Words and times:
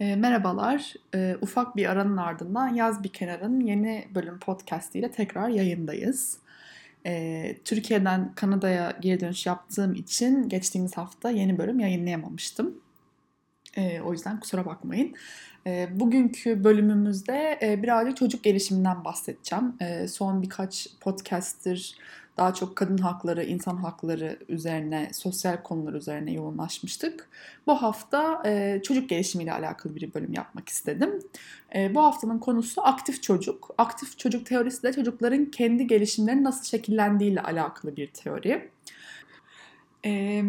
E, 0.00 0.16
merhabalar. 0.16 0.94
E, 1.14 1.36
ufak 1.40 1.76
bir 1.76 1.90
aranın 1.90 2.16
ardından 2.16 2.68
Yaz 2.68 3.04
Bir 3.04 3.08
Kenar'ın 3.08 3.60
yeni 3.60 4.08
bölüm 4.14 4.38
podcast 4.38 4.96
ile 4.96 5.10
tekrar 5.10 5.48
yayındayız. 5.48 6.38
E, 7.06 7.56
Türkiye'den 7.64 8.32
Kanada'ya 8.34 8.98
geri 9.00 9.20
dönüş 9.20 9.46
yaptığım 9.46 9.94
için 9.94 10.48
geçtiğimiz 10.48 10.96
hafta 10.96 11.30
yeni 11.30 11.58
bölüm 11.58 11.80
yayınlayamamıştım. 11.80 12.80
E, 13.76 14.00
o 14.00 14.12
yüzden 14.12 14.40
kusura 14.40 14.66
bakmayın. 14.66 15.14
E, 15.66 15.88
bugünkü 16.00 16.64
bölümümüzde 16.64 17.58
e, 17.62 17.82
birazcık 17.82 18.16
çocuk 18.16 18.44
gelişiminden 18.44 19.04
bahsedeceğim. 19.04 19.74
E, 19.80 20.08
son 20.08 20.42
birkaç 20.42 20.88
podcast'tir 21.00 21.96
daha 22.36 22.54
çok 22.54 22.76
kadın 22.76 22.98
hakları, 22.98 23.44
insan 23.44 23.76
hakları 23.76 24.38
üzerine, 24.48 25.10
sosyal 25.12 25.62
konular 25.62 25.92
üzerine 25.92 26.32
yoğunlaşmıştık. 26.32 27.28
Bu 27.66 27.74
hafta 27.74 28.42
e, 28.46 28.80
çocuk 28.82 29.08
gelişimiyle 29.08 29.52
alakalı 29.52 29.96
bir 29.96 30.14
bölüm 30.14 30.32
yapmak 30.32 30.68
istedim. 30.68 31.22
E, 31.74 31.94
bu 31.94 32.04
haftanın 32.04 32.38
konusu 32.38 32.82
aktif 32.86 33.22
çocuk. 33.22 33.74
Aktif 33.78 34.18
çocuk 34.18 34.46
teorisi 34.46 34.82
de 34.82 34.92
çocukların 34.92 35.44
kendi 35.44 35.86
gelişimlerinin 35.86 36.44
nasıl 36.44 36.64
şekillendiğiyle 36.64 37.40
alakalı 37.40 37.96
bir 37.96 38.06
teori. 38.06 38.70
E, 40.04 40.42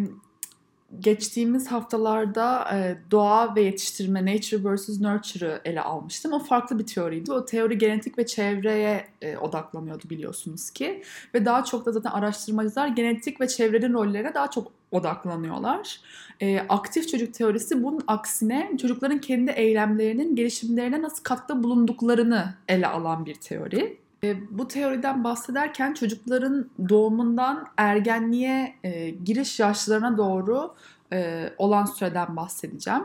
geçtiğimiz 1.00 1.68
haftalarda 1.68 2.68
e, 2.73 2.98
doğa 3.12 3.55
ve 3.55 3.62
yetiştirme, 3.62 4.26
nature 4.26 4.76
vs. 4.76 4.90
nurture'ı 5.02 5.62
ele 5.66 5.82
almıştım. 5.82 6.34
O 6.34 6.40
farklı 6.40 6.80
bir 6.80 6.86
teoriydi. 6.86 7.32
O 7.32 7.45
teori 7.45 7.78
genetik 7.78 8.18
ve 8.18 8.26
çevreye 8.26 9.08
e, 9.22 9.38
odaklanıyordu 9.38 10.09
biliyorsunuz 10.09 10.70
ki. 10.70 11.04
Ve 11.34 11.45
daha 11.45 11.64
çok 11.64 11.86
da 11.86 11.92
zaten 11.92 12.12
araştırmacılar 12.12 12.88
genetik 12.88 13.42
ve 13.42 13.48
çevrenin 13.48 13.94
rollerine 13.94 14.34
daha 14.34 14.52
çok 14.52 14.72
odaklanıyorlar. 14.92 16.02
E, 16.40 16.59
aktif 16.59 17.08
çocuk 17.08 17.34
teorisi 17.34 17.84
bunun 17.84 18.04
aksine 18.08 18.72
çocukların 18.81 19.22
kendi 19.22 19.52
eylemlerinin 19.52 20.36
gelişimlerine 20.36 21.02
nasıl 21.02 21.23
katkıda 21.23 21.64
bulunduklarını 21.64 22.54
ele 22.67 22.88
alan 22.88 23.26
bir 23.26 23.36
teori. 23.36 24.06
E, 24.23 24.58
bu 24.58 24.68
teoriden 24.68 25.23
bahsederken 25.23 25.94
çocukların 25.94 26.70
doğumundan 26.90 27.68
ergenliğe 27.78 28.76
e, 28.84 29.10
giriş 29.10 29.60
yaşlarına 29.60 30.18
doğru 30.18 30.76
e, 31.14 31.50
olan 31.58 31.86
süreden 31.86 32.36
bahsedeceğim. 32.36 33.04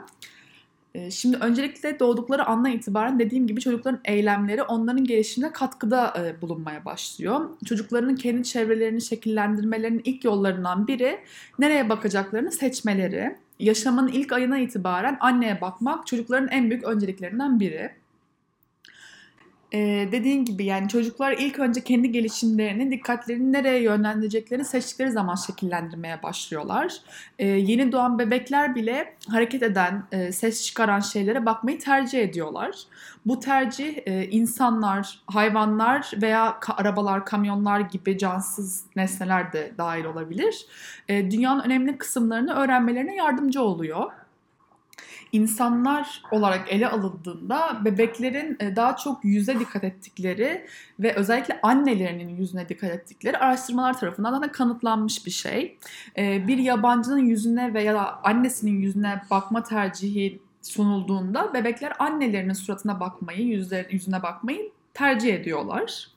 E, 0.94 1.10
şimdi 1.10 1.36
öncelikle 1.36 2.00
doğdukları 2.00 2.46
andan 2.46 2.72
itibaren 2.72 3.18
dediğim 3.18 3.46
gibi 3.46 3.60
çocukların 3.60 4.00
eylemleri 4.04 4.62
onların 4.62 5.04
gelişimine 5.04 5.52
katkıda 5.52 6.14
e, 6.18 6.40
bulunmaya 6.42 6.84
başlıyor. 6.84 7.48
Çocukların 7.64 8.14
kendi 8.14 8.44
çevrelerini 8.44 9.00
şekillendirmelerinin 9.00 10.02
ilk 10.04 10.24
yollarından 10.24 10.86
biri 10.86 11.18
nereye 11.58 11.88
bakacaklarını 11.88 12.52
seçmeleri. 12.52 13.36
Yaşamın 13.58 14.08
ilk 14.08 14.32
ayına 14.32 14.58
itibaren 14.58 15.16
anneye 15.20 15.60
bakmak 15.60 16.06
çocukların 16.06 16.48
en 16.48 16.70
büyük 16.70 16.84
önceliklerinden 16.84 17.60
biri 17.60 18.01
ee, 19.72 20.08
dediğin 20.12 20.44
gibi 20.44 20.64
yani 20.64 20.88
çocuklar 20.88 21.32
ilk 21.32 21.58
önce 21.58 21.80
kendi 21.80 22.12
gelişimlerini, 22.12 22.90
dikkatlerini 22.90 23.52
nereye 23.52 23.82
yönlendireceklerini 23.82 24.64
seçtikleri 24.64 25.10
zaman 25.10 25.34
şekillendirmeye 25.34 26.22
başlıyorlar. 26.22 26.96
Ee, 27.38 27.46
yeni 27.46 27.92
doğan 27.92 28.18
bebekler 28.18 28.74
bile 28.74 29.16
hareket 29.28 29.62
eden, 29.62 30.04
e, 30.12 30.32
ses 30.32 30.66
çıkaran 30.66 31.00
şeylere 31.00 31.46
bakmayı 31.46 31.78
tercih 31.78 32.22
ediyorlar. 32.22 32.76
Bu 33.26 33.40
tercih 33.40 33.98
e, 34.06 34.26
insanlar, 34.26 35.20
hayvanlar 35.26 36.10
veya 36.22 36.58
ka- 36.60 36.74
arabalar, 36.74 37.26
kamyonlar 37.26 37.80
gibi 37.80 38.18
cansız 38.18 38.84
nesneler 38.96 39.52
de 39.52 39.72
dahil 39.78 40.04
olabilir. 40.04 40.66
E, 41.08 41.30
dünyanın 41.30 41.62
önemli 41.62 41.98
kısımlarını 41.98 42.54
öğrenmelerine 42.54 43.14
yardımcı 43.14 43.62
oluyor 43.62 44.12
insanlar 45.32 46.22
olarak 46.30 46.72
ele 46.72 46.88
alındığında 46.88 47.80
bebeklerin 47.84 48.56
e, 48.60 48.76
daha 48.76 48.96
çok 48.96 49.24
yüze 49.24 49.60
dikkat 49.60 49.84
ettikleri 49.84 50.66
ve 51.00 51.14
özellikle 51.14 51.60
annelerinin 51.62 52.36
yüzüne 52.36 52.68
dikkat 52.68 52.90
ettikleri 52.90 53.38
araştırmalar 53.38 53.98
tarafından 53.98 54.42
da 54.42 54.52
kanıtlanmış 54.52 55.26
bir 55.26 55.30
şey. 55.30 55.78
E, 56.18 56.46
bir 56.46 56.58
yabancının 56.58 57.18
yüzüne 57.18 57.74
veya 57.74 58.20
annesinin 58.22 58.80
yüzüne 58.80 59.22
bakma 59.30 59.62
tercihi 59.62 60.40
sunulduğunda 60.62 61.54
bebekler 61.54 61.92
annelerinin 61.98 62.52
suratına 62.52 63.00
bakmayı, 63.00 63.46
yüzüne 63.90 64.22
bakmayı 64.22 64.70
tercih 64.94 65.34
ediyorlar. 65.34 66.11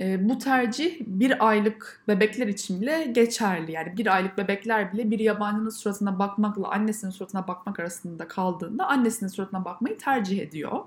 E, 0.00 0.28
bu 0.28 0.38
tercih 0.38 1.00
bir 1.00 1.48
aylık 1.48 2.02
bebekler 2.08 2.46
için 2.46 2.80
bile 2.80 3.04
geçerli. 3.04 3.72
Yani 3.72 3.96
bir 3.96 4.14
aylık 4.14 4.38
bebekler 4.38 4.92
bile 4.92 5.10
bir 5.10 5.18
yabancının 5.18 5.70
suratına 5.70 6.18
bakmakla 6.18 6.68
annesinin 6.68 7.10
suratına 7.10 7.48
bakmak 7.48 7.80
arasında 7.80 8.28
kaldığında 8.28 8.86
annesinin 8.86 9.30
suratına 9.30 9.64
bakmayı 9.64 9.98
tercih 9.98 10.40
ediyor. 10.42 10.80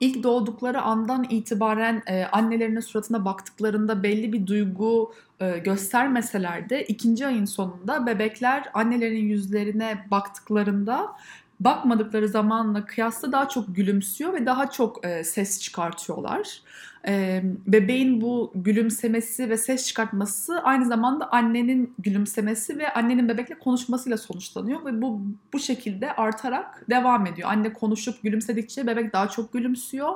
İlk 0.00 0.22
doğdukları 0.22 0.82
andan 0.82 1.26
itibaren 1.30 2.02
e, 2.06 2.24
annelerinin 2.24 2.80
suratına 2.80 3.24
baktıklarında 3.24 4.02
belli 4.02 4.32
bir 4.32 4.46
duygu 4.46 5.14
e, 5.40 5.58
göstermeseler 5.58 6.70
de 6.70 6.84
ikinci 6.84 7.26
ayın 7.26 7.44
sonunda 7.44 8.06
bebekler 8.06 8.70
annelerinin 8.74 9.28
yüzlerine 9.28 10.06
baktıklarında 10.10 11.16
bakmadıkları 11.64 12.28
zamanla 12.28 12.86
kıyasla 12.86 13.32
daha 13.32 13.48
çok 13.48 13.76
gülümsüyor 13.76 14.32
ve 14.32 14.46
daha 14.46 14.70
çok 14.70 15.06
e, 15.06 15.24
ses 15.24 15.60
çıkartıyorlar 15.60 16.60
e, 17.08 17.42
bebeğin 17.66 18.20
bu 18.20 18.52
gülümsemesi 18.54 19.50
ve 19.50 19.56
ses 19.56 19.86
çıkartması 19.86 20.60
aynı 20.62 20.86
zamanda 20.86 21.32
annenin 21.32 21.94
gülümsemesi 21.98 22.78
ve 22.78 22.92
annenin 22.92 23.28
bebekle 23.28 23.58
konuşmasıyla 23.58 24.18
sonuçlanıyor 24.18 24.84
ve 24.84 25.02
bu 25.02 25.20
bu 25.52 25.58
şekilde 25.58 26.12
artarak 26.12 26.90
devam 26.90 27.26
ediyor. 27.26 27.48
Anne 27.48 27.72
konuşup 27.72 28.22
gülümsedikçe 28.22 28.86
bebek 28.86 29.12
daha 29.12 29.28
çok 29.28 29.52
gülümsüyor 29.52 30.12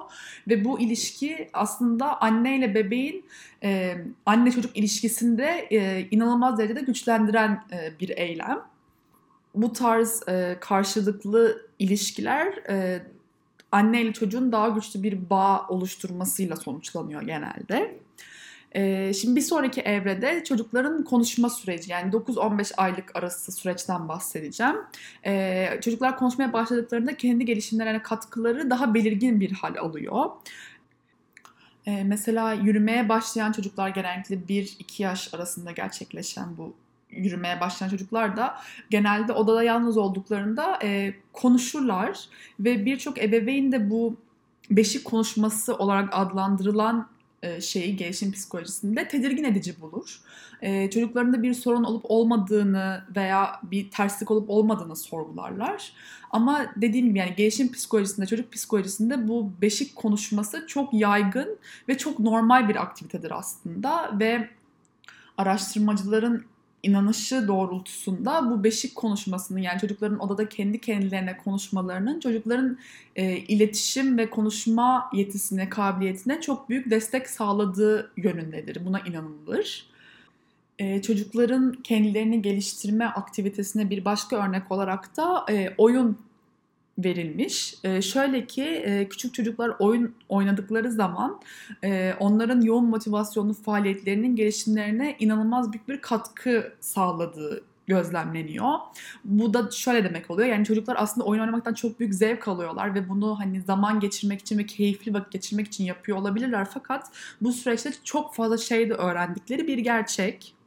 ve 0.48 0.64
bu 0.64 0.80
ilişki 0.80 1.50
aslında 1.52 2.22
anne 2.22 2.56
ile 2.56 2.74
bebeğin 2.74 3.24
e, 3.62 3.96
anne 4.26 4.50
çocuk 4.50 4.76
ilişkisinde 4.76 5.66
e, 5.70 6.08
inanılmaz 6.10 6.58
derecede 6.58 6.80
güçlendiren 6.80 7.64
e, 7.72 8.00
bir 8.00 8.08
eylem. 8.08 8.58
Bu 9.62 9.72
tarz 9.72 10.28
e, 10.28 10.56
karşılıklı 10.60 11.66
ilişkiler 11.78 12.46
e, 12.68 13.02
anne 13.72 14.02
ile 14.02 14.12
çocuğun 14.12 14.52
daha 14.52 14.68
güçlü 14.68 15.02
bir 15.02 15.30
bağ 15.30 15.66
oluşturmasıyla 15.68 16.56
sonuçlanıyor 16.56 17.22
genelde. 17.22 17.98
Ee, 18.72 19.12
şimdi 19.14 19.36
bir 19.36 19.40
sonraki 19.40 19.80
evrede 19.80 20.44
çocukların 20.44 21.04
konuşma 21.04 21.50
süreci 21.50 21.92
yani 21.92 22.12
9-15 22.12 22.74
aylık 22.76 23.16
arası 23.16 23.52
süreçten 23.52 24.08
bahsedeceğim. 24.08 24.76
Ee, 25.26 25.78
çocuklar 25.84 26.16
konuşmaya 26.18 26.52
başladıklarında 26.52 27.16
kendi 27.16 27.44
gelişimlerine 27.44 28.02
katkıları 28.02 28.70
daha 28.70 28.94
belirgin 28.94 29.40
bir 29.40 29.52
hal 29.52 29.76
alıyor. 29.76 30.30
Ee, 31.86 32.04
mesela 32.04 32.52
yürümeye 32.52 33.08
başlayan 33.08 33.52
çocuklar 33.52 33.88
genellikle 33.88 34.36
1-2 34.36 35.02
yaş 35.02 35.34
arasında 35.34 35.72
gerçekleşen 35.72 36.56
bu 36.56 36.74
yürümeye 37.10 37.60
başlayan 37.60 37.88
çocuklar 37.88 38.36
da 38.36 38.56
genelde 38.90 39.32
odada 39.32 39.62
yalnız 39.62 39.96
olduklarında 39.96 40.78
e, 40.82 41.14
konuşurlar 41.32 42.28
ve 42.60 42.84
birçok 42.84 43.18
ebeveyn 43.18 43.72
de 43.72 43.90
bu 43.90 44.16
beşik 44.70 45.04
konuşması 45.04 45.74
olarak 45.74 46.08
adlandırılan 46.12 47.08
e, 47.42 47.60
şeyi 47.60 47.96
gelişim 47.96 48.32
psikolojisinde 48.32 49.08
tedirgin 49.08 49.44
edici 49.44 49.80
bulur. 49.80 50.20
E, 50.62 50.90
çocuklarında 50.90 51.42
bir 51.42 51.54
sorun 51.54 51.84
olup 51.84 52.04
olmadığını 52.08 53.04
veya 53.16 53.60
bir 53.62 53.90
terslik 53.90 54.30
olup 54.30 54.50
olmadığını 54.50 54.96
sorgularlar. 54.96 55.92
Ama 56.30 56.66
dediğim 56.76 57.06
gibi 57.06 57.18
yani 57.18 57.34
gelişim 57.34 57.72
psikolojisinde, 57.72 58.26
çocuk 58.26 58.52
psikolojisinde 58.52 59.28
bu 59.28 59.52
beşik 59.62 59.96
konuşması 59.96 60.66
çok 60.66 60.94
yaygın 60.94 61.58
ve 61.88 61.98
çok 61.98 62.18
normal 62.18 62.68
bir 62.68 62.76
aktivitedir 62.76 63.38
aslında 63.38 64.18
ve 64.20 64.48
araştırmacıların 65.38 66.44
inanışı 66.82 67.48
doğrultusunda 67.48 68.50
bu 68.50 68.64
beşik 68.64 68.94
konuşmasının 68.96 69.60
yani 69.60 69.80
çocukların 69.80 70.18
odada 70.18 70.48
kendi 70.48 70.80
kendilerine 70.80 71.36
konuşmalarının 71.36 72.20
çocukların 72.20 72.78
e, 73.16 73.36
iletişim 73.36 74.18
ve 74.18 74.30
konuşma 74.30 75.10
yetisine, 75.14 75.68
kabiliyetine 75.68 76.40
çok 76.40 76.68
büyük 76.68 76.90
destek 76.90 77.30
sağladığı 77.30 78.12
yönündedir. 78.16 78.84
Buna 78.84 79.00
inanılır. 79.00 79.86
E, 80.78 81.02
çocukların 81.02 81.72
kendilerini 81.72 82.42
geliştirme 82.42 83.04
aktivitesine 83.04 83.90
bir 83.90 84.04
başka 84.04 84.48
örnek 84.48 84.72
olarak 84.72 85.16
da 85.16 85.44
e, 85.50 85.74
oyun 85.78 86.18
verilmiş. 86.98 87.74
E, 87.84 88.02
şöyle 88.02 88.46
ki 88.46 88.64
e, 88.64 89.08
küçük 89.08 89.34
çocuklar 89.34 89.72
oyun 89.78 90.14
oynadıkları 90.28 90.92
zaman 90.92 91.40
e, 91.84 92.14
onların 92.20 92.60
yoğun 92.60 92.84
motivasyonlu 92.84 93.54
faaliyetlerinin 93.54 94.36
gelişimlerine 94.36 95.16
inanılmaz 95.18 95.72
büyük 95.72 95.88
bir 95.88 96.00
katkı 96.00 96.72
sağladığı 96.80 97.62
gözlemleniyor. 97.86 98.74
Bu 99.24 99.54
da 99.54 99.70
şöyle 99.70 100.04
demek 100.04 100.30
oluyor. 100.30 100.48
Yani 100.48 100.64
çocuklar 100.64 100.96
aslında 100.98 101.26
oyun 101.26 101.40
oynamaktan 101.40 101.74
çok 101.74 102.00
büyük 102.00 102.14
zevk 102.14 102.48
alıyorlar 102.48 102.94
ve 102.94 103.08
bunu 103.08 103.38
hani 103.38 103.60
zaman 103.60 104.00
geçirmek 104.00 104.40
için 104.40 104.58
ve 104.58 104.66
keyifli 104.66 105.14
vakit 105.14 105.32
geçirmek 105.32 105.66
için 105.66 105.84
yapıyor 105.84 106.18
olabilirler. 106.18 106.68
Fakat 106.74 107.10
bu 107.40 107.52
süreçte 107.52 107.92
çok 108.04 108.34
fazla 108.34 108.58
şey 108.58 108.90
de 108.90 108.94
öğrendikleri 108.94 109.66
bir 109.66 109.78
gerçek. 109.78 110.57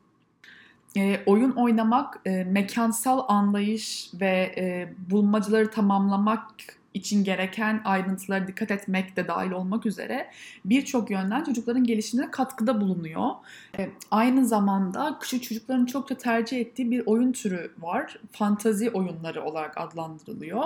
E, 0.98 1.20
oyun 1.26 1.52
oynamak 1.52 2.20
e, 2.26 2.44
mekansal 2.44 3.26
anlayış 3.28 4.12
ve 4.14 4.54
e, 4.58 4.94
bulmacaları 5.12 5.72
tamamlamak 5.72 6.48
için 6.94 7.24
gereken 7.24 7.82
ayrıntılara 7.86 8.48
dikkat 8.48 8.72
etmek 8.72 9.18
de 9.18 9.28
dahil 9.28 9.52
olmak 9.52 9.86
üzere 9.86 10.32
birçok 10.66 11.12
yönden 11.12 11.44
çocukların 11.44 11.84
gelişimine 11.84 12.32
katkıda 12.32 12.82
bulunuyor. 12.82 13.30
E, 13.78 13.90
aynı 14.12 14.46
zamanda 14.46 15.18
küçük 15.22 15.44
çocukların 15.44 15.86
çokça 15.86 16.16
tercih 16.16 16.60
ettiği 16.60 16.92
bir 16.92 17.04
oyun 17.06 17.32
türü 17.32 17.72
var. 17.80 18.20
Fantazi 18.32 18.90
oyunları 18.90 19.44
olarak 19.44 19.78
adlandırılıyor. 19.78 20.64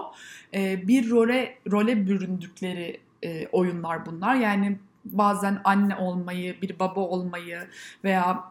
E, 0.53 0.87
bir 0.87 1.09
role 1.09 1.57
role 1.71 2.07
büründükleri 2.07 2.99
e, 3.23 3.47
oyunlar 3.47 4.05
bunlar. 4.05 4.35
Yani 4.35 4.77
bazen 5.05 5.61
anne 5.63 5.95
olmayı, 5.95 6.61
bir 6.61 6.79
baba 6.79 6.99
olmayı 6.99 7.59
veya 8.03 8.43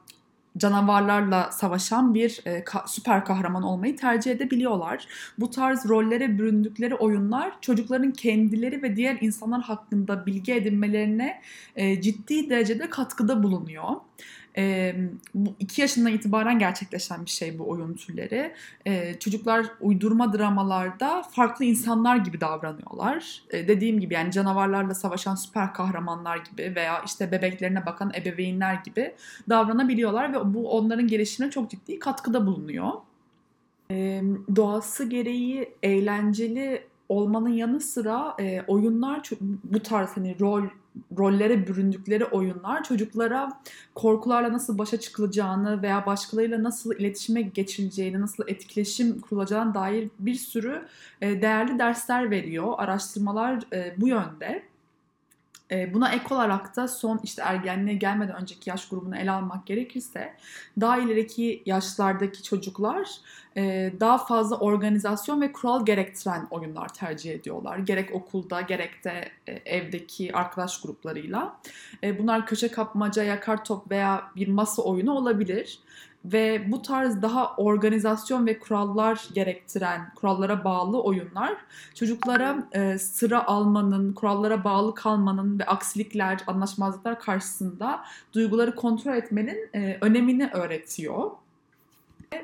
canavarlarla 0.59 1.51
savaşan 1.53 2.15
bir 2.15 2.41
e, 2.45 2.59
ka- 2.59 2.89
süper 2.89 3.25
kahraman 3.25 3.63
olmayı 3.63 3.97
tercih 3.97 4.31
edebiliyorlar. 4.31 5.07
Bu 5.39 5.51
tarz 5.51 5.89
rollere 5.89 6.39
büründükleri 6.39 6.95
oyunlar 6.95 7.53
çocukların 7.61 8.13
kendileri 8.13 8.83
ve 8.83 8.97
diğer 8.97 9.19
insanlar 9.21 9.63
hakkında 9.63 10.27
bilgi 10.27 10.53
edinmelerine 10.55 11.43
e, 11.77 12.01
ciddi 12.01 12.51
derecede 12.51 12.91
katkıda 12.91 13.43
bulunuyor. 13.43 13.91
E, 14.57 14.95
bu 15.35 15.55
iki 15.59 15.81
yaşından 15.81 16.13
itibaren 16.13 16.59
gerçekleşen 16.59 17.25
bir 17.25 17.31
şey 17.31 17.59
bu 17.59 17.69
oyun 17.69 17.95
türleri. 17.95 18.55
E, 18.87 19.19
çocuklar 19.19 19.67
uydurma 19.81 20.33
dramalarda 20.33 21.23
farklı 21.23 21.65
insanlar 21.65 22.17
gibi 22.17 22.41
davranıyorlar. 22.41 23.43
E, 23.51 23.69
dediğim 23.69 24.01
gibi 24.01 24.15
yani 24.15 24.33
canavarlarla 24.33 24.95
savaşan 24.95 25.35
süper 25.35 25.75
kahramanlar 25.75 26.37
gibi 26.37 26.73
veya 26.77 27.03
işte 27.07 27.33
bebeklerine 27.33 27.87
bakan 27.87 28.13
ebeveynler 28.15 28.75
gibi 28.75 29.15
davranabiliyorlar 29.49 30.33
ve 30.33 30.55
bu 30.55 30.71
onların 30.71 31.07
gelişimine 31.07 31.51
çok 31.51 31.71
ciddi 31.71 31.99
katkıda 31.99 32.47
bulunuyor. 32.47 32.93
E, 33.91 34.23
doğası 34.57 35.09
gereği 35.09 35.75
eğlenceli 35.83 36.83
olmanın 37.09 37.49
yanı 37.49 37.81
sıra 37.81 38.37
e, 38.41 38.63
oyunlar 38.67 39.31
bu 39.65 39.81
tarz 39.81 40.17
hani 40.17 40.41
rol 40.41 40.63
rollere 41.19 41.67
büründükleri 41.67 42.25
oyunlar 42.25 42.85
çocuklara 42.85 43.61
korkularla 43.95 44.53
nasıl 44.53 44.79
başa 44.79 45.01
çıkılacağını 45.01 45.83
veya 45.83 46.07
başkalarıyla 46.07 46.63
nasıl 46.63 46.95
iletişime 46.95 47.43
geçileceğini, 47.43 48.21
nasıl 48.21 48.45
etkileşim 48.49 49.21
kurulacağına 49.21 49.75
dair 49.75 50.09
bir 50.19 50.35
sürü 50.35 50.83
e, 51.21 51.43
değerli 51.43 51.79
dersler 51.79 52.31
veriyor. 52.31 52.75
Araştırmalar 52.79 53.63
e, 53.73 53.95
bu 53.99 54.09
yönde. 54.09 54.63
E, 55.71 55.95
buna 55.95 56.13
ek 56.13 56.35
olarak 56.35 56.77
da 56.77 56.89
son 56.89 57.21
işte 57.23 57.43
ergenliğe 57.43 57.97
gelmeden 57.97 58.37
önceki 58.37 58.71
yaş 58.71 58.89
grubunu 58.89 59.17
ele 59.17 59.31
almak 59.31 59.67
gerekirse 59.67 60.35
daha 60.81 60.99
ileriki 60.99 61.63
yaşlardaki 61.67 62.43
çocuklar 62.43 63.09
e, 63.57 63.93
daha 64.01 64.19
fazla 64.19 64.57
organizasyon 64.57 65.41
ve 65.41 65.53
kural 65.53 65.87
gerektiren 65.87 66.47
oyunlar 66.51 66.95
tercih 66.95 67.33
ediyorlar. 67.33 67.79
Gerek 67.79 68.15
okulda 68.15 68.61
gerek 68.61 69.05
de 69.05 69.29
e, 69.47 69.53
evdeki 69.53 70.37
arkadaş 70.37 70.81
gruplarıyla. 70.81 71.61
Bunlar 72.19 72.47
köşe 72.47 72.71
kapmaca, 72.71 73.23
yakar 73.23 73.65
top 73.65 73.91
veya 73.91 74.25
bir 74.37 74.49
masa 74.49 74.83
oyunu 74.83 75.13
olabilir 75.13 75.81
ve 76.25 76.73
bu 76.73 76.83
tarz 76.83 77.23
daha 77.23 77.57
organizasyon 77.57 78.47
ve 78.47 78.59
kurallar 78.59 79.29
gerektiren, 79.35 80.15
kurallara 80.15 80.65
bağlı 80.65 81.03
oyunlar 81.03 81.57
çocuklara 81.95 82.69
e, 82.73 82.99
sıra 82.99 83.47
almanın, 83.47 84.13
kurallara 84.13 84.65
bağlı 84.65 84.95
kalmanın 84.95 85.59
ve 85.59 85.65
aksilikler, 85.65 86.41
anlaşmazlıklar 86.47 87.21
karşısında 87.21 88.05
duyguları 88.33 88.75
kontrol 88.75 89.17
etmenin 89.17 89.69
e, 89.75 89.99
önemini 90.01 90.51
öğretiyor. 90.53 91.31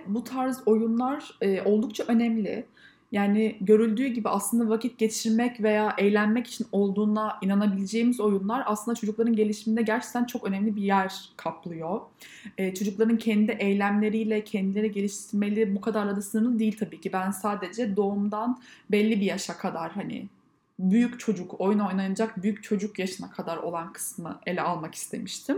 Bu 0.07 0.25
tarz 0.25 0.61
oyunlar 0.67 1.39
e, 1.41 1.63
oldukça 1.63 2.05
önemli. 2.09 2.67
Yani 3.13 3.57
görüldüğü 3.61 4.07
gibi 4.07 4.29
aslında 4.29 4.69
vakit 4.69 4.99
geçirmek 4.99 5.63
veya 5.63 5.95
eğlenmek 5.99 6.47
için 6.47 6.67
olduğuna 6.73 7.39
inanabileceğimiz 7.43 8.21
oyunlar 8.21 8.63
aslında 8.67 8.95
çocukların 8.95 9.37
gelişiminde 9.37 9.83
gerçekten 9.83 10.25
çok 10.25 10.45
önemli 10.45 10.77
bir 10.77 10.83
yer 10.83 11.31
kaplıyor. 11.37 12.01
Ee, 12.59 12.75
çocukların 12.75 13.19
kendi 13.19 13.53
eylemleriyle 13.53 14.45
kendileri 14.45 14.93
geliştirmeli 14.93 15.75
bu 15.75 15.81
kadarla 15.81 16.17
da 16.17 16.23
sınırlı 16.23 16.59
değil 16.59 16.77
tabii 16.79 17.01
ki. 17.01 17.13
Ben 17.13 17.31
sadece 17.31 17.97
doğumdan 17.97 18.61
belli 18.91 19.21
bir 19.21 19.27
yaşa 19.27 19.57
kadar 19.57 19.93
hani 19.93 20.29
büyük 20.79 21.21
çocuk, 21.21 21.61
oyun 21.61 21.79
oynanacak 21.79 22.43
büyük 22.43 22.63
çocuk 22.63 22.99
yaşına 22.99 23.31
kadar 23.31 23.57
olan 23.57 23.93
kısmı 23.93 24.41
ele 24.47 24.63
almak 24.63 24.95
istemiştim. 24.95 25.57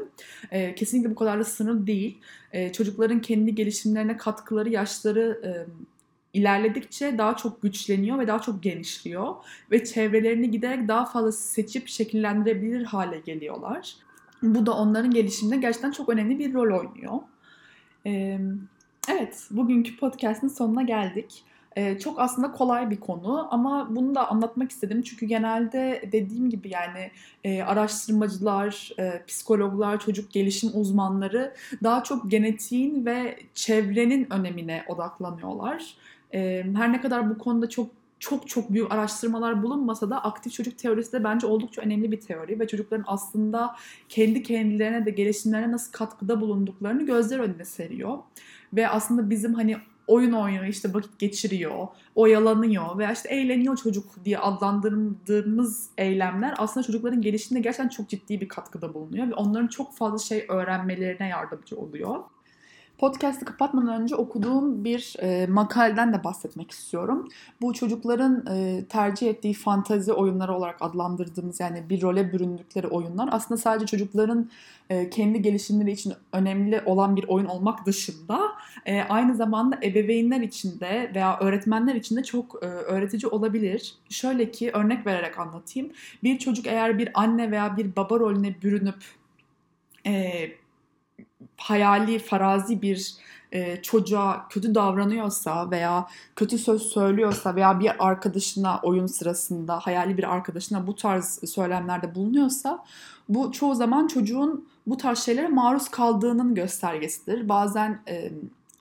E, 0.51 0.75
kesinlikle 0.75 1.11
bu 1.11 1.15
kadar 1.15 1.41
da 1.41 1.45
sınırlı 1.45 1.87
değil. 1.87 2.19
E, 2.53 2.73
çocukların 2.73 3.21
kendi 3.21 3.55
gelişimlerine 3.55 4.17
katkıları, 4.17 4.69
yaşları 4.69 5.41
e, 5.45 5.51
ilerledikçe 6.33 7.19
daha 7.19 7.37
çok 7.37 7.63
güçleniyor 7.63 8.19
ve 8.19 8.27
daha 8.27 8.39
çok 8.43 8.63
genişliyor 8.63 9.35
ve 9.71 9.85
çevrelerini 9.85 10.51
giderek 10.51 10.89
daha 10.89 11.05
fazla 11.05 11.33
seçip 11.33 11.89
şekillendirebilir 11.89 12.85
hale 12.85 13.19
geliyorlar. 13.19 13.97
Bu 14.43 14.67
da 14.67 14.73
onların 14.73 15.11
gelişiminde 15.11 15.57
gerçekten 15.57 15.91
çok 15.91 16.09
önemli 16.09 16.39
bir 16.39 16.55
rol 16.55 16.79
oynuyor. 16.81 17.21
Evet, 19.09 19.47
bugünkü 19.51 19.97
podcast'ın 19.97 20.49
sonuna 20.49 20.83
geldik. 20.83 21.45
Ee, 21.77 21.99
çok 21.99 22.21
aslında 22.21 22.53
kolay 22.53 22.91
bir 22.91 23.01
konu 23.01 23.49
ama 23.51 23.89
bunu 23.97 24.15
da 24.15 24.31
anlatmak 24.31 24.71
istedim 24.71 25.03
çünkü 25.03 25.27
genelde 25.27 26.09
dediğim 26.13 26.51
gibi 26.51 26.69
yani 26.69 27.11
e, 27.45 27.63
araştırmacılar, 27.63 28.93
e, 28.99 29.23
psikologlar, 29.27 30.01
çocuk 30.01 30.33
gelişim 30.33 30.71
uzmanları 30.75 31.55
daha 31.83 32.05
çok 32.05 32.31
genetiğin 32.31 33.07
ve 33.07 33.39
çevrenin 33.55 34.33
önemine 34.33 34.85
odaklanıyorlar. 34.89 35.97
E, 36.35 36.65
her 36.77 36.93
ne 36.93 37.01
kadar 37.01 37.31
bu 37.31 37.39
konuda 37.39 37.69
çok 37.69 37.91
çok 38.23 38.49
çok 38.49 38.73
büyük 38.73 38.93
araştırmalar 38.93 39.63
bulunmasa 39.63 40.11
da 40.11 40.25
aktif 40.25 40.53
çocuk 40.53 40.79
teorisi 40.79 41.13
de 41.13 41.25
bence 41.25 41.47
oldukça 41.47 41.83
önemli 41.83 42.13
bir 42.13 42.21
teori 42.21 42.61
ve 42.61 42.67
çocukların 42.67 43.05
aslında 43.07 43.77
kendi 44.09 44.43
kendilerine 44.43 45.07
de 45.07 45.11
gelişimlerine 45.11 45.73
nasıl 45.73 45.93
katkıda 45.93 46.41
bulunduklarını 46.41 47.07
gözler 47.07 47.39
önüne 47.39 47.65
seriyor. 47.65 48.19
Ve 48.73 48.89
aslında 48.89 49.31
bizim 49.31 49.55
hani 49.55 49.77
oyun 50.07 50.33
oynuyor, 50.33 50.65
işte 50.65 50.95
vakit 50.95 51.19
geçiriyor, 51.19 51.89
oyalanıyor 52.15 52.99
veya 52.99 53.13
işte 53.13 53.29
eğleniyor 53.29 53.77
çocuk 53.77 54.25
diye 54.25 54.39
adlandırdığımız 54.39 55.89
eylemler 55.99 56.55
aslında 56.59 56.87
çocukların 56.87 57.23
gelişiminde 57.23 57.63
gerçekten 57.63 57.89
çok 57.89 58.09
ciddi 58.09 58.41
bir 58.41 58.49
katkıda 58.49 58.95
bulunuyor 58.95 59.29
ve 59.29 59.35
onların 59.35 59.67
çok 59.67 59.95
fazla 59.95 60.19
şey 60.19 60.47
öğrenmelerine 60.49 61.29
yardımcı 61.29 61.77
oluyor. 61.77 62.25
Podcast'ı 62.99 63.45
kapatmadan 63.45 64.03
önce 64.03 64.17
okuduğum 64.17 64.85
bir 64.85 65.15
e, 65.19 65.47
makaleden 65.47 66.13
de 66.13 66.25
bahsetmek 66.25 66.71
istiyorum. 66.71 67.29
Bu 67.61 67.75
çocukların 67.75 68.47
e, 68.47 68.85
tercih 68.89 69.29
ettiği 69.29 69.55
fantazi 69.55 70.13
oyunları 70.13 70.55
olarak 70.55 70.77
adlandırdığımız 70.81 71.61
yani 71.61 71.91
bir 71.91 72.03
role 72.03 72.33
büründükleri 72.33 72.87
oyunlar 72.87 73.29
aslında 73.33 73.61
sadece 73.61 73.87
çocukların 73.87 74.51
e, 74.91 75.11
kendi 75.11 75.43
gelişimleri 75.43 75.91
için 75.91 76.13
önemli 76.33 76.83
olan 76.87 77.17
bir 77.17 77.29
oyun 77.29 77.47
olmak 77.47 77.87
dışında 77.87 78.41
e, 78.87 79.03
aynı 79.03 79.37
zamanda 79.37 79.79
ebeveynler 79.83 80.41
için 80.41 80.81
de 80.81 81.13
veya 81.15 81.39
öğretmenler 81.39 81.95
için 81.95 82.17
de 82.17 82.23
çok 82.23 82.63
e, 82.63 82.67
öğretici 82.67 83.31
olabilir. 83.31 83.95
Şöyle 84.09 84.51
ki 84.51 84.71
örnek 84.73 85.07
vererek 85.07 85.39
anlatayım. 85.39 85.91
Bir 86.23 86.39
çocuk 86.39 86.67
eğer 86.67 86.99
bir 86.99 87.09
anne 87.15 87.51
veya 87.51 87.77
bir 87.77 87.97
baba 87.97 88.19
rolüne 88.19 88.55
bürünüp 88.63 89.05
e, 90.07 90.33
hayali, 91.57 92.19
farazi 92.19 92.83
bir 92.83 93.15
e, 93.53 93.83
çocuğa 93.83 94.47
kötü 94.49 94.75
davranıyorsa 94.75 95.71
veya 95.71 96.07
kötü 96.37 96.59
söz 96.59 96.83
söylüyorsa 96.83 97.57
veya 97.57 97.81
bir 97.81 98.07
arkadaşına 98.09 98.81
oyun 98.83 99.07
sırasında 99.07 99.79
hayali 99.79 100.19
bir 100.19 100.35
arkadaşına 100.35 100.87
bu 100.87 100.97
tarz 100.97 101.41
söylemlerde 101.51 102.15
bulunuyorsa 102.15 102.85
bu 103.29 103.53
çoğu 103.53 103.75
zaman 103.75 104.07
çocuğun 104.07 104.69
bu 104.87 104.97
tarz 104.97 105.19
şeylere 105.19 105.49
maruz 105.49 105.89
kaldığının 105.89 106.55
göstergesidir. 106.55 107.49
Bazen 107.49 108.03
e, 108.09 108.33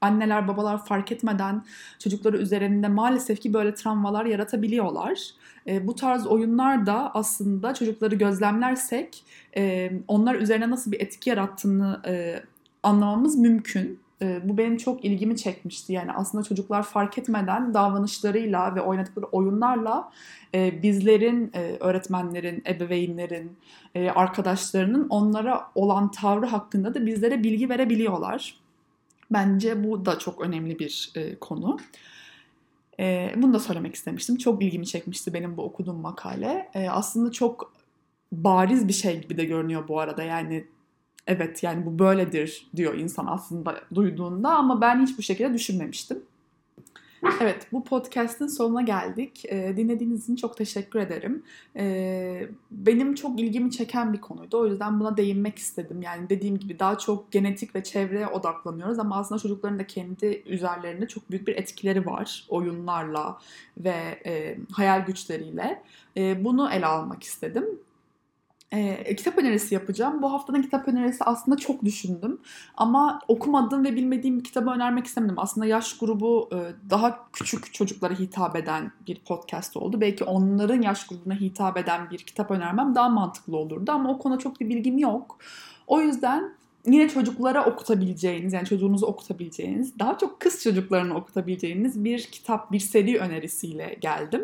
anneler 0.01 0.47
babalar 0.47 0.85
fark 0.85 1.11
etmeden 1.11 1.63
çocukları 1.99 2.37
üzerinde 2.37 2.87
maalesef 2.87 3.41
ki 3.41 3.53
böyle 3.53 3.73
travmalar 3.73 4.25
yaratabiliyorlar. 4.25 5.19
E, 5.67 5.87
bu 5.87 5.95
tarz 5.95 6.27
oyunlar 6.27 6.85
da 6.85 7.11
aslında 7.13 7.73
çocukları 7.73 8.15
gözlemlersek 8.15 9.23
e, 9.57 9.91
onlar 10.07 10.35
üzerine 10.35 10.69
nasıl 10.69 10.91
bir 10.91 10.99
etki 10.99 11.29
yarattığını 11.29 12.01
e, 12.05 12.43
anlamamız 12.83 13.37
mümkün. 13.37 13.99
E, 14.21 14.49
bu 14.49 14.57
benim 14.57 14.77
çok 14.77 15.05
ilgimi 15.05 15.37
çekmişti. 15.37 15.93
Yani 15.93 16.11
aslında 16.11 16.43
çocuklar 16.43 16.83
fark 16.83 17.17
etmeden 17.17 17.73
davranışlarıyla 17.73 18.75
ve 18.75 18.81
oynadıkları 18.81 19.25
oyunlarla 19.25 20.11
e, 20.55 20.83
bizlerin, 20.83 21.51
e, 21.53 21.77
öğretmenlerin, 21.79 22.63
ebeveynlerin, 22.67 23.57
e, 23.95 24.09
arkadaşlarının 24.09 25.07
onlara 25.09 25.67
olan 25.75 26.11
tavrı 26.11 26.45
hakkında 26.45 26.93
da 26.93 27.05
bizlere 27.05 27.43
bilgi 27.43 27.69
verebiliyorlar. 27.69 28.61
Bence 29.31 29.83
bu 29.83 30.05
da 30.05 30.19
çok 30.19 30.41
önemli 30.41 30.79
bir 30.79 31.13
konu. 31.41 31.77
Bunu 33.35 33.53
da 33.53 33.59
söylemek 33.59 33.95
istemiştim. 33.95 34.37
Çok 34.37 34.63
ilgimi 34.63 34.87
çekmişti 34.87 35.33
benim 35.33 35.57
bu 35.57 35.63
okuduğum 35.63 36.01
makale. 36.01 36.69
Aslında 36.89 37.31
çok 37.31 37.73
bariz 38.31 38.87
bir 38.87 38.93
şey 38.93 39.21
gibi 39.21 39.37
de 39.37 39.45
görünüyor 39.45 39.87
bu 39.87 39.99
arada. 39.99 40.23
Yani 40.23 40.65
evet 41.27 41.63
yani 41.63 41.85
bu 41.85 41.99
böyledir 41.99 42.67
diyor 42.75 42.93
insan 42.93 43.25
aslında 43.25 43.81
duyduğunda 43.95 44.49
ama 44.49 44.81
ben 44.81 45.05
hiç 45.05 45.17
bu 45.17 45.21
şekilde 45.21 45.53
düşünmemiştim. 45.53 46.23
Evet, 47.41 47.67
bu 47.71 47.83
podcast'in 47.83 48.47
sonuna 48.47 48.81
geldik. 48.81 49.45
E, 49.45 49.77
dinlediğiniz 49.77 50.23
için 50.23 50.35
çok 50.35 50.57
teşekkür 50.57 50.99
ederim. 50.99 51.43
E, 51.75 52.47
benim 52.71 53.15
çok 53.15 53.39
ilgimi 53.39 53.71
çeken 53.71 54.13
bir 54.13 54.21
konuydu. 54.21 54.59
O 54.59 54.67
yüzden 54.67 54.99
buna 54.99 55.17
değinmek 55.17 55.57
istedim. 55.57 56.01
Yani 56.01 56.29
dediğim 56.29 56.57
gibi 56.57 56.79
daha 56.79 56.97
çok 56.97 57.31
genetik 57.31 57.75
ve 57.75 57.83
çevreye 57.83 58.27
odaklanıyoruz 58.27 58.99
ama 58.99 59.17
aslında 59.17 59.41
çocukların 59.41 59.79
da 59.79 59.87
kendi 59.87 60.43
üzerlerinde 60.45 61.07
çok 61.07 61.31
büyük 61.31 61.47
bir 61.47 61.55
etkileri 61.55 62.05
var. 62.05 62.45
Oyunlarla 62.49 63.39
ve 63.77 64.21
e, 64.25 64.57
hayal 64.71 65.05
güçleriyle. 65.05 65.83
E, 66.17 66.43
bunu 66.43 66.69
ele 66.71 66.85
almak 66.85 67.23
istedim. 67.23 67.65
E, 68.71 69.15
kitap 69.15 69.37
önerisi 69.37 69.73
yapacağım. 69.73 70.21
Bu 70.21 70.33
haftanın 70.33 70.61
kitap 70.61 70.87
önerisi 70.87 71.23
aslında 71.23 71.57
çok 71.57 71.83
düşündüm. 71.83 72.39
Ama 72.77 73.19
okumadığım 73.27 73.83
ve 73.83 73.95
bilmediğim 73.95 74.39
bir 74.39 74.43
kitabı 74.43 74.69
önermek 74.69 75.05
istemedim. 75.05 75.35
Aslında 75.37 75.65
yaş 75.65 75.97
grubu 75.97 76.49
e, 76.53 76.89
daha 76.89 77.27
küçük 77.33 77.73
çocuklara 77.73 78.19
hitap 78.19 78.55
eden 78.55 78.91
bir 79.07 79.19
podcast 79.19 79.77
oldu. 79.77 80.01
Belki 80.01 80.23
onların 80.23 80.81
yaş 80.81 81.07
grubuna 81.07 81.35
hitap 81.35 81.77
eden 81.77 82.09
bir 82.09 82.17
kitap 82.17 82.51
önermem 82.51 82.95
daha 82.95 83.09
mantıklı 83.09 83.57
olurdu. 83.57 83.91
Ama 83.91 84.09
o 84.09 84.17
konuda 84.17 84.39
çok 84.39 84.59
bir 84.59 84.69
bilgim 84.69 84.97
yok. 84.97 85.37
O 85.87 86.01
yüzden 86.01 86.53
yine 86.85 87.09
çocuklara 87.09 87.65
okutabileceğiniz 87.65 88.53
yani 88.53 88.67
çocuğunuzu 88.67 89.05
okutabileceğiniz 89.05 89.99
daha 89.99 90.17
çok 90.17 90.39
kız 90.39 90.63
çocuklarını 90.63 91.15
okutabileceğiniz 91.15 92.03
bir 92.03 92.23
kitap 92.23 92.71
bir 92.71 92.79
seri 92.79 93.19
önerisiyle 93.19 93.97
geldim. 94.01 94.41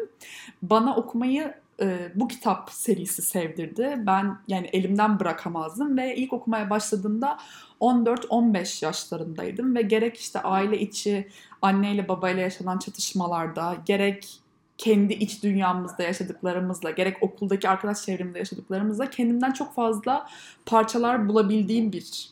Bana 0.62 0.96
okumayı 0.96 1.54
e, 1.82 2.12
bu 2.16 2.28
kitap 2.28 2.72
serisi 2.72 3.22
sevdirdi. 3.22 3.96
Ben 4.06 4.38
yani 4.48 4.68
elimden 4.68 5.20
bırakamazdım 5.20 5.98
ve 5.98 6.16
ilk 6.16 6.34
okumaya 6.34 6.70
başladığımda 6.70 7.38
14-15 7.82 8.86
yaşlarındaydım 8.86 9.76
ve 9.76 9.82
gerek 9.82 10.18
işte 10.18 10.42
aile 10.42 10.80
içi 10.80 11.28
anneyle 11.62 12.08
babayla 12.08 12.42
yaşanan 12.42 12.80
çatışmalarda 12.80 13.78
gerek 13.86 14.40
kendi 14.78 15.14
iç 15.14 15.44
dünyamızda 15.44 16.04
yaşadıklarımızla, 16.04 16.92
gerek 16.92 17.24
okuldaki 17.24 17.70
arkadaş 17.70 18.02
çevremde 18.02 18.40
yaşadıklarımızla 18.40 19.10
kendimden 19.10 19.52
çok 19.52 19.74
fazla 19.74 20.28
parçalar 20.66 21.28
bulabildiğim 21.30 21.92
bir 21.92 22.30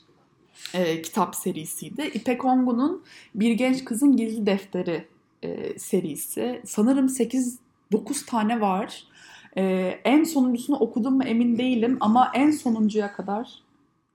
e, 0.73 1.01
kitap 1.01 1.35
serisiydi. 1.35 2.01
İpek 2.13 2.45
Ongun'un 2.45 3.03
Bir 3.35 3.51
Genç 3.51 3.85
Kızın 3.85 4.17
Gizli 4.17 4.45
Defteri 4.45 5.07
e, 5.43 5.79
serisi. 5.79 6.61
Sanırım 6.65 7.05
8-9 7.05 8.25
tane 8.25 8.61
var. 8.61 9.03
Ee, 9.57 9.99
en 10.03 10.23
sonuncusunu 10.23 10.77
okudum 10.77 11.15
mu 11.15 11.23
emin 11.23 11.57
değilim 11.57 11.97
ama 11.99 12.31
en 12.33 12.51
sonuncuya 12.51 13.13
kadar 13.13 13.49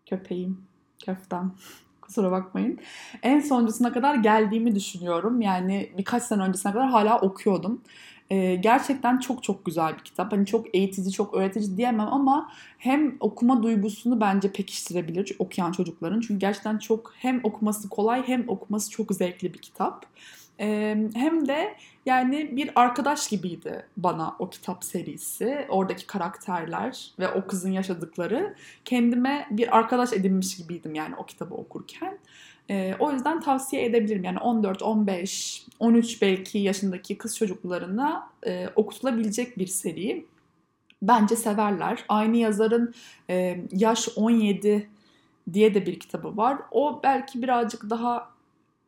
köpeğim, 0.06 0.58
köftem 1.04 1.52
kusura 2.02 2.30
bakmayın. 2.30 2.78
En 3.22 3.40
sonuncusuna 3.40 3.92
kadar 3.92 4.14
geldiğimi 4.14 4.74
düşünüyorum. 4.74 5.40
Yani 5.40 5.92
birkaç 5.98 6.22
sene 6.22 6.42
öncesine 6.42 6.72
kadar 6.72 6.88
hala 6.88 7.20
okuyordum. 7.20 7.82
Ee, 8.30 8.54
gerçekten 8.54 9.18
çok 9.18 9.42
çok 9.42 9.64
güzel 9.64 9.94
bir 9.98 10.04
kitap. 10.04 10.32
Hani 10.32 10.46
çok 10.46 10.74
eğitici, 10.74 11.12
çok 11.12 11.34
öğretici 11.34 11.76
diyemem 11.76 12.08
ama 12.12 12.52
hem 12.78 13.16
okuma 13.20 13.62
duygusunu 13.62 14.20
bence 14.20 14.52
pekiştirebilir 14.52 15.36
okuyan 15.38 15.72
çocukların. 15.72 16.20
Çünkü 16.20 16.38
gerçekten 16.38 16.78
çok 16.78 17.12
hem 17.16 17.40
okuması 17.42 17.88
kolay 17.88 18.28
hem 18.28 18.48
okuması 18.48 18.90
çok 18.90 19.14
zevkli 19.14 19.54
bir 19.54 19.58
kitap. 19.58 20.06
Ee, 20.60 20.96
hem 21.14 21.48
de 21.48 21.76
yani 22.06 22.56
bir 22.56 22.70
arkadaş 22.74 23.28
gibiydi 23.28 23.86
bana 23.96 24.36
o 24.38 24.50
kitap 24.50 24.84
serisi. 24.84 25.66
Oradaki 25.68 26.06
karakterler 26.06 27.12
ve 27.18 27.28
o 27.28 27.46
kızın 27.46 27.70
yaşadıkları. 27.70 28.54
Kendime 28.84 29.46
bir 29.50 29.78
arkadaş 29.78 30.12
edinmiş 30.12 30.56
gibiydim 30.56 30.94
yani 30.94 31.14
o 31.16 31.26
kitabı 31.26 31.54
okurken. 31.54 32.18
Ee, 32.70 32.94
o 32.98 33.12
yüzden 33.12 33.40
tavsiye 33.40 33.84
edebilirim. 33.84 34.24
Yani 34.24 34.38
14, 34.38 34.82
15, 34.82 35.66
13 35.78 36.22
belki 36.22 36.58
yaşındaki 36.58 37.18
kız 37.18 37.36
çocuklarına 37.36 38.28
e, 38.46 38.68
okutulabilecek 38.76 39.58
bir 39.58 39.66
seri. 39.66 40.26
Bence 41.02 41.36
severler. 41.36 42.04
Aynı 42.08 42.36
yazarın 42.36 42.94
e, 43.30 43.60
Yaş 43.72 44.08
17 44.16 44.90
diye 45.52 45.74
de 45.74 45.86
bir 45.86 46.00
kitabı 46.00 46.36
var. 46.36 46.58
O 46.70 47.00
belki 47.02 47.42
birazcık 47.42 47.90
daha 47.90 48.30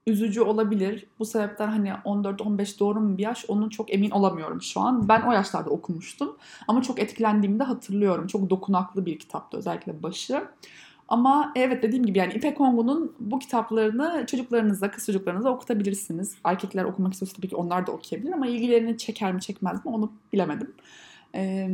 üzücü 0.06 0.40
olabilir. 0.40 1.06
Bu 1.18 1.25
sebepten 1.25 1.68
hani 1.68 1.88
14-15 1.88 2.80
doğru 2.80 3.00
mu 3.00 3.18
bir 3.18 3.23
yaş 3.23 3.44
onu 3.49 3.71
çok 3.71 3.94
emin 3.94 4.11
olamıyorum 4.11 4.62
şu 4.62 4.80
an. 4.80 5.09
Ben 5.09 5.23
o 5.23 5.32
yaşlarda 5.32 5.71
okumuştum 5.71 6.37
ama 6.68 6.82
çok 6.82 6.99
etkilendiğimi 6.99 7.59
de 7.59 7.64
hatırlıyorum. 7.64 8.26
Çok 8.26 8.50
dokunaklı 8.50 9.06
bir 9.06 9.18
kitaptı 9.18 9.56
özellikle 9.56 10.02
başı. 10.02 10.44
Ama 11.09 11.52
evet 11.56 11.82
dediğim 11.82 12.06
gibi 12.06 12.18
yani 12.18 12.32
İpek 12.32 12.61
Ongun'un 12.61 13.12
bu 13.21 13.38
kitaplarını 13.38 14.26
çocuklarınıza, 14.26 14.90
kız 14.90 15.06
çocuklarınıza 15.06 15.50
okutabilirsiniz. 15.50 16.35
Erkekler 16.44 16.85
okumak 16.85 17.12
istiyorsa 17.12 17.37
tabii 17.37 17.49
ki 17.49 17.56
onlar 17.56 17.87
da 17.87 17.92
okuyabilir 17.92 18.32
ama 18.32 18.47
ilgilerini 18.47 18.99
çeker 18.99 19.32
mi 19.32 19.40
çekmez 19.40 19.85
mi 19.85 19.90
onu 19.90 20.12
bilemedim. 20.32 20.75
Ee, 21.35 21.68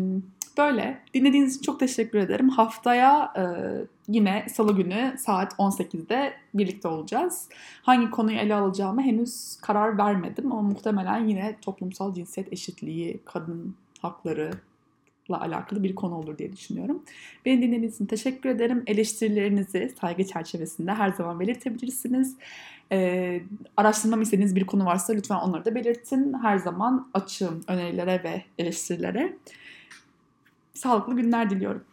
Böyle. 0.59 0.99
Dinlediğiniz 1.15 1.55
için 1.55 1.63
çok 1.63 1.81
teşekkür 1.81 2.19
ederim. 2.19 2.49
Haftaya 2.49 3.33
e, 3.37 3.43
yine 4.09 4.47
salı 4.49 4.77
günü 4.77 5.15
saat 5.19 5.53
18'de 5.53 6.33
birlikte 6.55 6.89
olacağız. 6.89 7.49
Hangi 7.83 8.11
konuyu 8.11 8.39
ele 8.39 8.55
alacağımı 8.55 9.03
henüz 9.03 9.57
karar 9.61 9.99
vermedim 9.99 10.53
ama 10.53 10.63
muhtemelen 10.63 11.29
yine 11.29 11.57
toplumsal 11.63 12.15
cinsiyet 12.15 12.53
eşitliği, 12.53 13.21
kadın 13.25 13.75
hakları 14.01 14.51
ile 15.29 15.37
alakalı 15.37 15.83
bir 15.83 15.95
konu 15.95 16.15
olur 16.15 16.39
diye 16.39 16.53
düşünüyorum. 16.53 17.03
Beni 17.45 17.63
dinlediğiniz 17.63 17.95
için 17.95 18.07
teşekkür 18.07 18.51
ederim. 18.51 18.83
Eleştirilerinizi 18.87 19.95
saygı 20.01 20.27
çerçevesinde 20.27 20.95
her 20.95 21.13
zaman 21.13 21.41
belirtebilirsiniz. 21.41 22.37
Ee, 22.93 23.43
araştırmamı 23.77 24.23
istediğiniz 24.23 24.57
bir 24.57 24.67
konu 24.67 24.85
varsa 24.85 25.13
lütfen 25.13 25.37
onları 25.37 25.65
da 25.65 25.75
belirtin. 25.75 26.35
Her 26.43 26.59
zaman 26.59 27.11
açığım 27.15 27.61
önerilere 27.69 28.25
ve 28.25 28.43
eleştirilere. 28.59 29.37
Sağlıklı 30.79 31.17
günler 31.17 31.51
diliyorum. 31.51 31.88